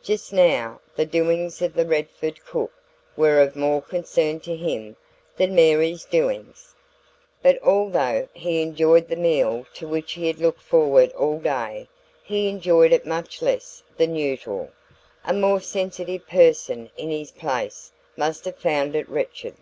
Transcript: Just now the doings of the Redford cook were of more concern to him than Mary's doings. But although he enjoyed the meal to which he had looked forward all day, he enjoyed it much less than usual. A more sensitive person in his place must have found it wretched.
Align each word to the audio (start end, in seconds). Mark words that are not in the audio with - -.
Just 0.00 0.32
now 0.32 0.80
the 0.94 1.04
doings 1.04 1.60
of 1.60 1.74
the 1.74 1.84
Redford 1.84 2.44
cook 2.46 2.72
were 3.16 3.40
of 3.40 3.56
more 3.56 3.82
concern 3.82 4.38
to 4.38 4.54
him 4.54 4.94
than 5.36 5.56
Mary's 5.56 6.04
doings. 6.04 6.76
But 7.42 7.60
although 7.64 8.28
he 8.32 8.62
enjoyed 8.62 9.08
the 9.08 9.16
meal 9.16 9.66
to 9.74 9.88
which 9.88 10.12
he 10.12 10.28
had 10.28 10.38
looked 10.38 10.62
forward 10.62 11.10
all 11.14 11.40
day, 11.40 11.88
he 12.22 12.48
enjoyed 12.48 12.92
it 12.92 13.04
much 13.06 13.42
less 13.42 13.82
than 13.96 14.14
usual. 14.14 14.70
A 15.24 15.34
more 15.34 15.58
sensitive 15.60 16.28
person 16.28 16.88
in 16.96 17.10
his 17.10 17.32
place 17.32 17.90
must 18.16 18.44
have 18.44 18.58
found 18.58 18.94
it 18.94 19.08
wretched. 19.08 19.56